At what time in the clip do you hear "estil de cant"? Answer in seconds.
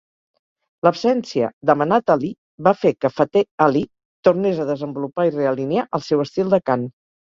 6.31-6.95